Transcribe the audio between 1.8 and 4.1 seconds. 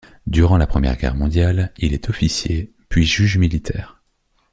est officier, puis juge militaire.